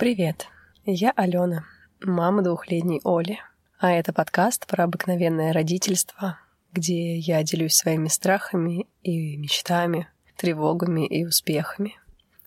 [0.00, 0.48] Привет,
[0.86, 1.66] я Алена,
[2.02, 3.38] мама двухлетней Оли.
[3.78, 6.38] А это подкаст про обыкновенное родительство,
[6.72, 11.96] где я делюсь своими страхами и мечтами, тревогами и успехами,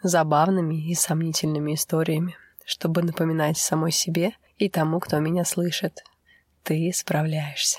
[0.02, 2.36] забавными и сомнительными историями,
[2.66, 6.04] чтобы напоминать самой себе и тому, кто меня слышит.
[6.64, 7.78] Ты справляешься.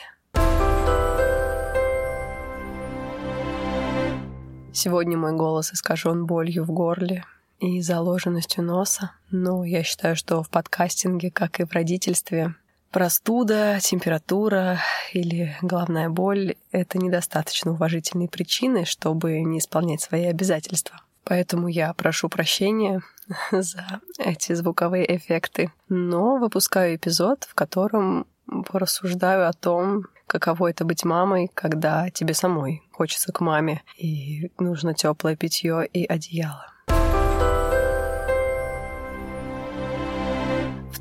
[4.72, 7.24] Сегодня мой голос искажен болью в горле
[7.60, 12.54] и заложенностью носа, но я считаю, что в подкастинге, как и в родительстве,
[12.90, 14.78] простуда, температура
[15.12, 21.00] или головная боль— это недостаточно уважительные причины, чтобы не исполнять свои обязательства.
[21.24, 23.02] Поэтому я прошу прощения
[23.50, 28.26] за эти звуковые эффекты, но выпускаю эпизод, в котором
[28.70, 34.94] порассуждаю о том, каково это быть мамой, когда тебе самой хочется к маме, и нужно
[34.94, 36.73] теплое питье и одеяло.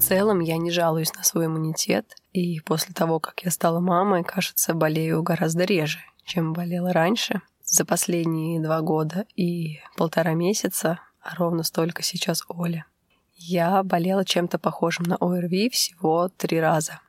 [0.04, 4.74] Целом я не жалуюсь на свой иммунитет, и после того, как я стала мамой, кажется,
[4.74, 7.42] болею гораздо реже, чем болела раньше.
[7.64, 12.86] За последние два года и полтора месяца, а ровно столько сейчас Оля,
[13.36, 17.00] я болела чем-то похожим на ОРВИ всего три раза.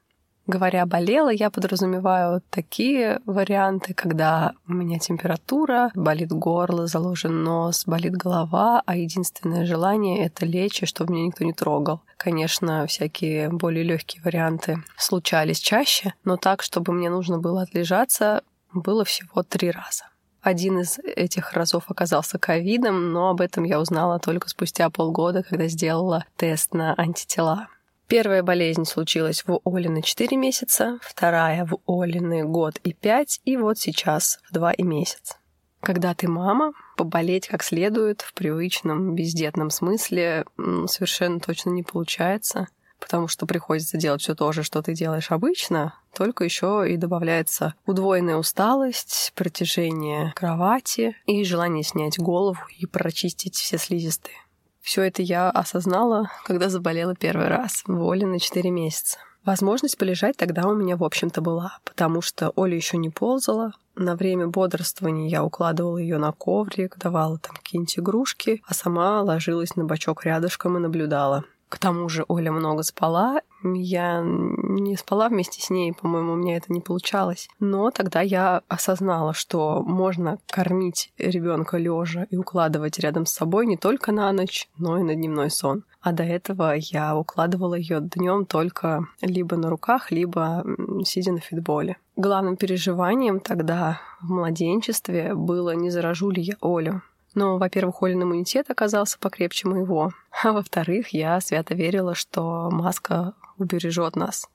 [0.46, 8.12] Говоря болела, я подразумеваю такие варианты, когда у меня температура, болит горло, заложен нос, болит
[8.12, 12.02] голова, а единственное желание— это лечь, и чтобы меня никто не трогал.
[12.18, 18.42] Конечно, всякие более легкие варианты случались чаще, но так, чтобы мне нужно было отлежаться,
[18.72, 20.04] было всего три раза.
[20.42, 25.68] Один из этих разов оказался ковидом, но об этом я узнала только спустя полгода, когда
[25.68, 27.68] сделала тест на антитела.
[28.06, 33.78] Первая болезнь случилась в Олины 4 месяца, вторая в Олины год и 5, и вот
[33.78, 35.38] сейчас в 2 и месяц.
[35.80, 40.44] Когда ты мама, поболеть как следует в привычном бездетном смысле
[40.86, 42.68] совершенно точно не получается,
[43.00, 47.74] потому что приходится делать все то же, что ты делаешь обычно, только еще и добавляется
[47.86, 54.36] удвоенная усталость, протяжение кровати и желание снять голову и прочистить все слизистые.
[54.84, 59.16] Все это я осознала, когда заболела первый раз в Оле на 4 месяца.
[59.42, 63.72] Возможность полежать тогда у меня, в общем-то, была, потому что Оля еще не ползала.
[63.94, 69.74] На время бодрствования я укладывала ее на коврик, давала там какие-нибудь игрушки, а сама ложилась
[69.74, 71.44] на бочок рядышком и наблюдала.
[71.68, 76.56] К тому же Оля много спала, я не спала вместе с ней, по-моему, у меня
[76.56, 77.48] это не получалось.
[77.58, 83.76] Но тогда я осознала, что можно кормить ребенка лежа и укладывать рядом с собой не
[83.76, 85.84] только на ночь, но и на дневной сон.
[86.00, 90.64] А до этого я укладывала ее днем только либо на руках, либо
[91.04, 91.96] сидя на фитболе.
[92.16, 97.00] Главным переживанием тогда в младенчестве было, не заражу ли я Олю.
[97.34, 100.12] Но, во-первых, Олин иммунитет оказался покрепче моего.
[100.42, 104.48] А во-вторых, я свято верила, что маска убережет нас.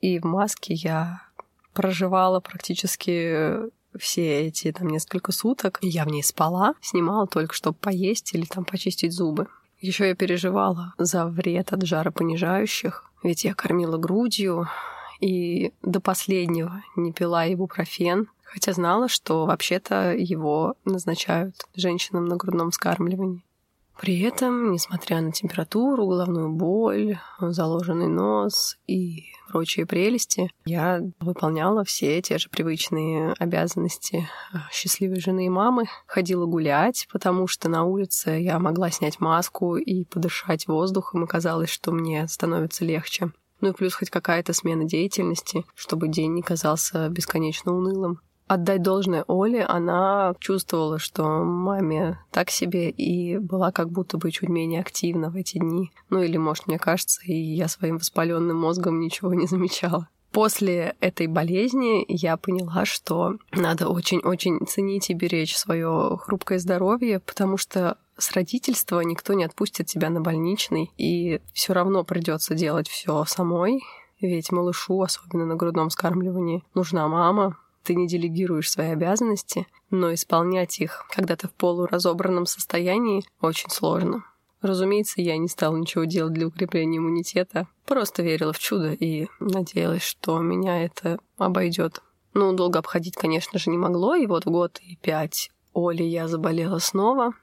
[0.00, 1.22] И в маске я
[1.72, 5.78] проживала практически все эти там несколько суток.
[5.82, 9.46] Я в ней спала, снимала только, чтобы поесть или там почистить зубы.
[9.80, 14.68] Еще я переживала за вред от жаропонижающих, ведь я кормила грудью
[15.20, 22.70] и до последнего не пила ибупрофен, хотя знала, что вообще-то его назначают женщинам на грудном
[22.70, 23.44] вскармливании.
[24.00, 32.22] При этом, несмотря на температуру, головную боль, заложенный нос и прочие прелести, я выполняла все
[32.22, 34.28] те же привычные обязанности
[34.72, 35.84] счастливой жены и мамы.
[36.06, 41.70] Ходила гулять, потому что на улице я могла снять маску и подышать воздухом, и казалось,
[41.70, 43.32] что мне становится легче.
[43.60, 49.24] Ну и плюс хоть какая-то смена деятельности, чтобы день не казался бесконечно унылым отдать должное
[49.26, 55.30] Оле, она чувствовала, что маме так себе и была как будто бы чуть менее активна
[55.30, 55.90] в эти дни.
[56.10, 60.08] Ну или, может, мне кажется, и я своим воспаленным мозгом ничего не замечала.
[60.32, 67.56] После этой болезни я поняла, что надо очень-очень ценить и беречь свое хрупкое здоровье, потому
[67.56, 73.24] что с родительства никто не отпустит тебя на больничный, и все равно придется делать все
[73.26, 73.84] самой,
[74.20, 80.80] ведь малышу, особенно на грудном скармливании, нужна мама, ты не делегируешь свои обязанности, но исполнять
[80.80, 84.24] их, когда ты в полуразобранном состоянии, очень сложно.
[84.62, 90.02] Разумеется, я не стала ничего делать для укрепления иммунитета, просто верила в чудо и надеялась,
[90.02, 92.02] что меня это обойдет.
[92.32, 96.28] Ну, долго обходить, конечно же, не могло, и вот в год и пять Оли я
[96.28, 97.34] заболела снова,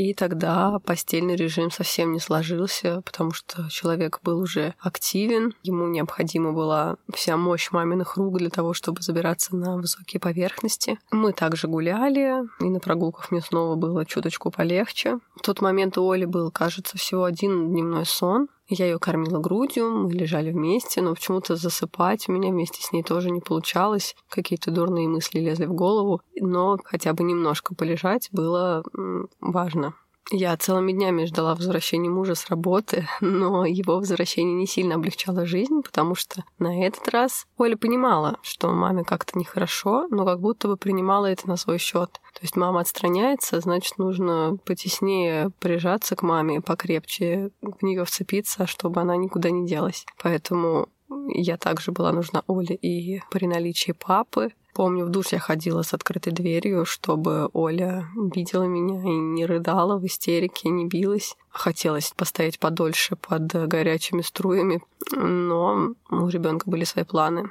[0.00, 6.54] и тогда постельный режим совсем не сложился, потому что человек был уже активен, ему необходима
[6.54, 10.98] была вся мощь маминых рук для того, чтобы забираться на высокие поверхности.
[11.10, 15.18] Мы также гуляли, и на прогулках мне снова было чуточку полегче.
[15.36, 19.90] В тот момент у Оли был, кажется, всего один дневной сон, Я ее кормила грудью,
[19.90, 24.14] мы лежали вместе, но почему-то засыпать у меня вместе с ней тоже не получалось.
[24.28, 28.84] Какие-то дурные мысли лезли в голову, но хотя бы немножко полежать было
[29.40, 29.94] важно.
[30.32, 35.82] Я целыми днями ждала возвращения мужа с работы, но его возвращение не сильно облегчало жизнь,
[35.82, 40.76] потому что на этот раз Оля понимала, что маме как-то нехорошо, но как будто бы
[40.76, 42.20] принимала это на свой счет.
[42.34, 49.00] То есть мама отстраняется, значит, нужно потеснее прижаться к маме, покрепче в нее вцепиться, чтобы
[49.00, 50.06] она никуда не делась.
[50.22, 50.88] Поэтому
[51.28, 55.92] я также была нужна Оле и при наличии папы, Помню, в душ я ходила с
[55.94, 61.36] открытой дверью, чтобы Оля видела меня и не рыдала в истерике, не билась.
[61.50, 64.82] Хотелось постоять подольше под горячими струями,
[65.12, 67.50] но у ребенка были свои планы.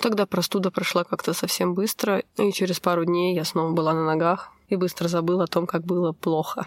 [0.00, 4.50] Тогда простуда прошла как-то совсем быстро, и через пару дней я снова была на ногах
[4.68, 6.66] и быстро забыла о том, как было плохо.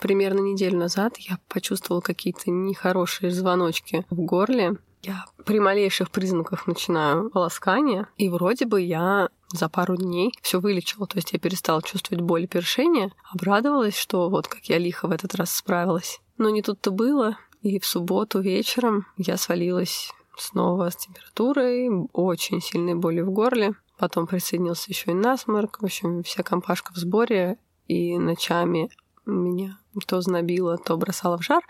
[0.00, 7.30] Примерно неделю назад я почувствовала какие-то нехорошие звоночки в горле, я при малейших признаках начинаю
[7.30, 11.06] полоскание, и вроде бы я за пару дней все вылечила.
[11.06, 15.10] То есть я перестала чувствовать боль и першение, обрадовалась, что вот как я лихо в
[15.10, 16.20] этот раз справилась.
[16.36, 22.94] Но не тут-то было, и в субботу вечером я свалилась снова с температурой, очень сильной
[22.94, 23.74] болью в горле.
[23.98, 25.80] Потом присоединился еще и насморк.
[25.80, 27.58] В общем, вся компашка в сборе.
[27.88, 28.90] И ночами
[29.26, 31.62] меня то знобило, то бросало в жар.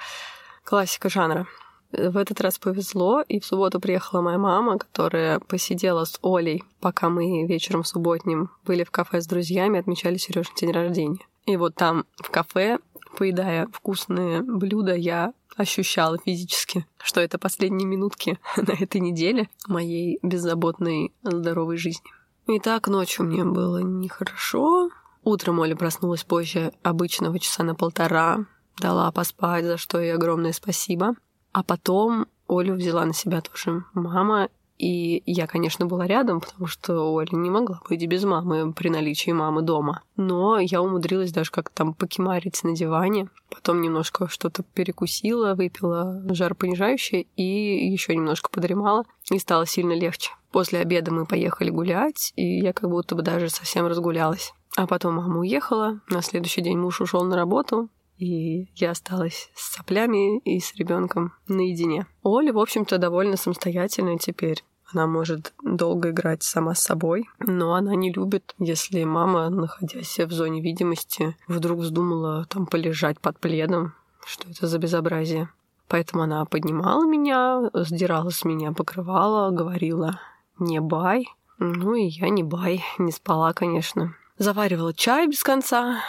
[0.65, 1.47] Классика жанра.
[1.91, 7.09] В этот раз повезло, и в субботу приехала моя мама, которая посидела с Олей, пока
[7.09, 11.27] мы вечером субботним были в кафе с друзьями, отмечали Сережин день рождения.
[11.47, 12.79] И вот там, в кафе,
[13.17, 21.13] поедая вкусные блюда, я ощущала физически, что это последние минутки на этой неделе моей беззаботной
[21.23, 22.11] здоровой жизни.
[22.47, 24.91] И так ночью мне было нехорошо.
[25.25, 28.47] Утром Оля проснулась позже обычного часа на полтора,
[28.79, 31.15] дала поспать, за что ей огромное спасибо.
[31.59, 37.13] А потом Олю взяла на себя тоже мама, и я, конечно, была рядом, потому что
[37.13, 40.03] Оля не могла быть без мамы при наличии мамы дома.
[40.17, 43.29] Но я умудрилась даже как-то там покемарить на диване.
[43.51, 49.03] Потом немножко что-то перекусила, выпила жаропонижающее и еще немножко подремала.
[49.33, 50.31] И стало сильно легче.
[50.53, 54.55] После обеда мы поехали гулять, и я как будто бы даже совсем разгулялась.
[54.77, 57.89] А потом мама уехала, на следующий день муж ушел на работу,
[58.19, 62.07] и я осталась с соплями и с ребенком наедине.
[62.23, 64.65] Оля, в общем-то, довольно самостоятельная теперь.
[64.93, 70.33] Она может долго играть сама с собой, но она не любит, если мама, находясь в
[70.33, 73.93] зоне видимости, вдруг вздумала там полежать под пледом.
[74.27, 75.51] Что это за безобразие?
[75.89, 80.21] Поэтому она поднимала меня, сдирала с меня покрывала, говорила
[80.59, 81.27] «не бай».
[81.59, 84.15] Ну и я не бай, не спала, конечно.
[84.39, 86.01] Заваривала чай без конца,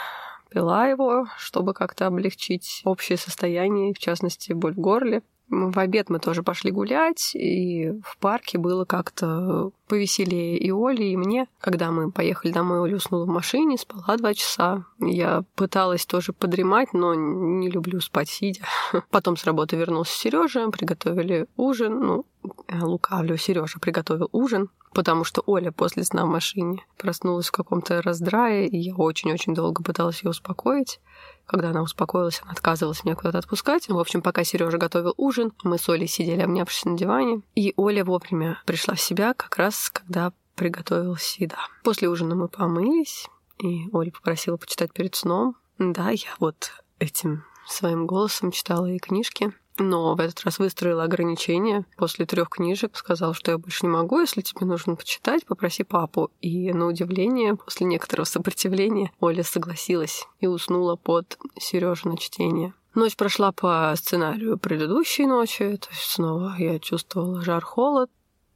[0.50, 5.22] пила его, чтобы как-то облегчить общее состояние, в частности, боль в горле.
[5.50, 11.16] В обед мы тоже пошли гулять, и в парке было как-то повеселее и Оле, и
[11.16, 11.48] мне.
[11.60, 14.84] Когда мы поехали домой, Оля уснула в машине, спала два часа.
[15.00, 18.62] Я пыталась тоже подремать, но не люблю спать сидя.
[19.10, 21.98] Потом с работы вернулся Сережа, приготовили ужин.
[21.98, 22.26] Ну,
[22.80, 28.66] лукавлю, Сережа приготовил ужин потому что Оля после сна в машине проснулась в каком-то раздрае,
[28.66, 31.00] и я очень-очень долго пыталась ее успокоить.
[31.50, 33.88] Когда она успокоилась, она отказывалась меня куда-то отпускать.
[33.88, 38.04] В общем, пока Сережа готовил ужин, мы с Олей сидели, обнявшись на диване, и Оля
[38.04, 41.58] вовремя пришла в себя как раз, когда приготовилась еда.
[41.82, 43.26] После ужина мы помылись,
[43.58, 45.56] и Оля попросила почитать перед сном.
[45.76, 51.84] Да, я вот этим своим голосом читала ей книжки но в этот раз выстроила ограничения.
[51.96, 56.30] После трех книжек сказал, что я больше не могу, если тебе нужно почитать, попроси папу.
[56.40, 62.74] И на удивление, после некоторого сопротивления, Оля согласилась и уснула под Сережа на чтение.
[62.94, 68.10] Ночь прошла по сценарию предыдущей ночи, то есть снова я чувствовала жар-холод,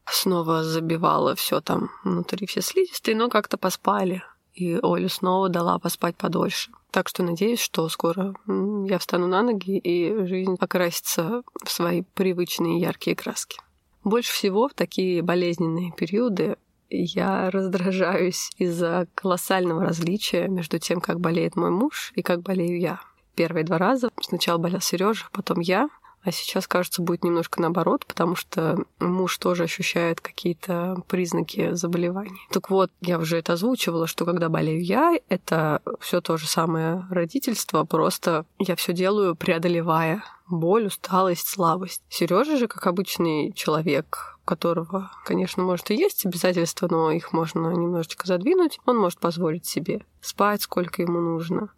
[0.06, 4.22] снова забивала все там внутри, все слизистые, но как-то поспали.
[4.54, 6.70] И Олю снова дала поспать подольше.
[6.90, 12.78] Так что надеюсь, что скоро я встану на ноги и жизнь окрасится в свои привычные
[12.78, 13.58] яркие краски.
[14.04, 16.56] Больше всего в такие болезненные периоды
[16.90, 23.00] я раздражаюсь из-за колоссального различия между тем, как болеет мой муж и как болею я.
[23.34, 25.88] Первые два раза сначала болел Сережа, потом я,
[26.24, 32.40] а сейчас, кажется, будет немножко наоборот, потому что муж тоже ощущает какие-то признаки заболеваний.
[32.50, 37.06] Так вот, я уже это озвучивала, что когда болею я, это все то же самое
[37.10, 42.02] родительство, просто я все делаю, преодолевая боль, усталость, слабость.
[42.08, 47.68] Сережа же, как обычный человек, у которого, конечно, может и есть обязательства, но их можно
[47.68, 51.70] немножечко задвинуть, он может позволить себе спать, сколько ему нужно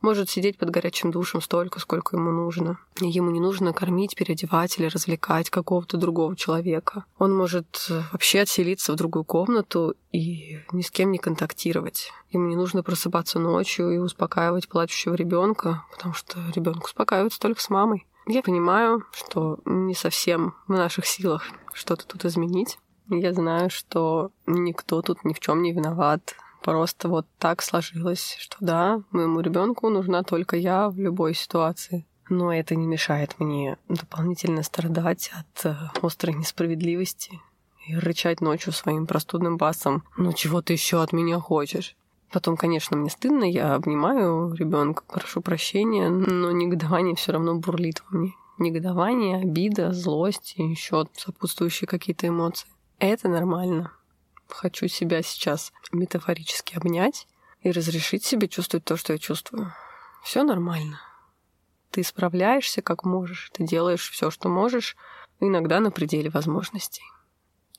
[0.00, 2.78] может сидеть под горячим душем столько, сколько ему нужно.
[3.00, 7.04] Ему не нужно кормить, переодевать или развлекать какого-то другого человека.
[7.18, 12.12] Он может э, вообще отселиться в другую комнату и ни с кем не контактировать.
[12.30, 17.70] Ему не нужно просыпаться ночью и успокаивать плачущего ребенка, потому что ребенок успокаивается только с
[17.70, 18.06] мамой.
[18.26, 22.78] Я понимаю, что не совсем в наших силах что-то тут изменить.
[23.08, 26.34] Я знаю, что никто тут ни в чем не виноват.
[26.68, 32.04] Просто вот так сложилось, что да, моему ребенку нужна только я в любой ситуации.
[32.28, 37.40] Но это не мешает мне дополнительно страдать от э, острой несправедливости
[37.86, 40.02] и рычать ночью своим простудным басом.
[40.18, 41.96] Ну чего ты еще от меня хочешь?
[42.30, 48.18] Потом, конечно, мне стыдно, я обнимаю ребенка, прошу прощения, но негодование все равно бурлит во
[48.18, 48.34] мне.
[48.58, 52.68] Негодование, обида, злость и еще сопутствующие какие-то эмоции.
[52.98, 53.90] Это нормально
[54.48, 57.26] хочу себя сейчас метафорически обнять
[57.60, 59.72] и разрешить себе чувствовать то, что я чувствую.
[60.22, 61.00] Все нормально.
[61.90, 64.96] Ты справляешься как можешь, ты делаешь все, что можешь,
[65.40, 67.04] иногда на пределе возможностей.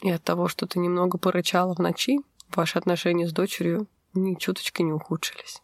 [0.02, 2.20] И от того, что ты немного порычала в ночи,
[2.56, 5.62] ваши отношения с дочерью ни чуточки не ухудшились.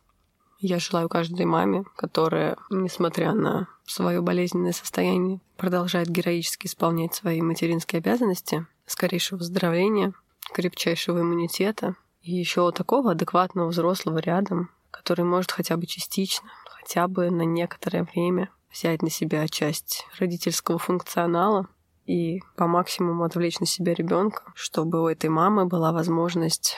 [0.59, 7.99] Я желаю каждой маме, которая, несмотря на свое болезненное состояние, продолжает героически исполнять свои материнские
[7.99, 10.13] обязанности, скорейшего выздоровления,
[10.53, 17.29] крепчайшего иммунитета и еще такого адекватного взрослого рядом, который может хотя бы частично, хотя бы
[17.29, 21.67] на некоторое время взять на себя часть родительского функционала
[22.05, 26.75] и по максимуму отвлечь на себя ребенка, чтобы у этой мамы была возможность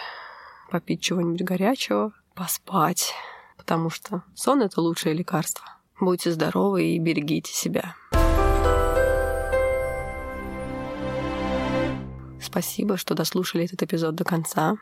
[0.69, 3.13] попить чего-нибудь горячего, поспать,
[3.57, 5.65] потому что сон— это лучшее лекарство.
[5.99, 7.95] Будьте здоровы и берегите себя.
[12.57, 14.77] Спасибо, что дослушали этот эпизод до конца.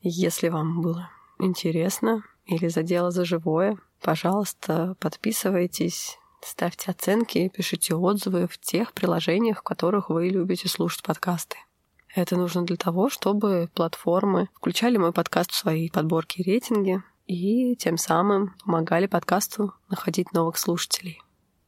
[0.00, 8.58] Если вам было интересно или задело за живое, пожалуйста, подписывайтесь, ставьте оценки, пишите отзывы в
[8.58, 11.56] тех приложениях, в которых вы любите слушать подкасты.
[12.14, 17.74] Это нужно для того, чтобы платформы включали мой подкаст в свои подборки и рейтинги и
[17.74, 21.20] тем самым помогали подкасту находить новых слушателей.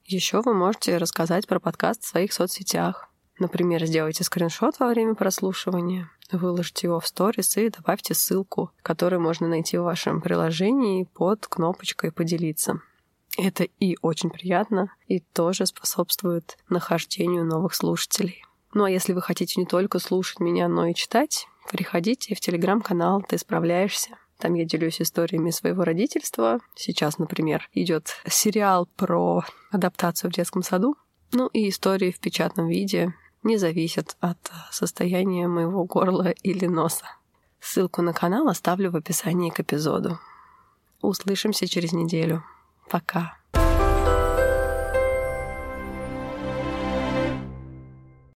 [0.04, 3.07] Еще вы можете рассказать про подкаст в своих соцсетях.
[3.38, 9.46] Например, сделайте скриншот во время прослушивания, выложите его в сторис и добавьте ссылку, которую можно
[9.46, 12.80] найти в вашем приложении под кнопочкой «Поделиться».
[13.36, 18.44] Это и очень приятно, и тоже способствует нахождению новых слушателей.
[18.74, 23.22] Ну а если вы хотите не только слушать меня, но и читать, приходите в телеграм-канал
[23.22, 24.18] «Ты справляешься».
[24.38, 26.60] Там я делюсь историями своего родительства.
[26.74, 30.96] Сейчас, например, идет сериал про адаптацию в детском саду.
[31.32, 33.14] Ну и истории в печатном виде
[33.48, 34.38] не зависят от
[34.70, 37.06] состояния моего горла или носа.
[37.60, 40.18] Ссылку на канал оставлю в описании к эпизоду.
[41.00, 42.44] Услышимся через неделю.
[42.90, 43.37] Пока.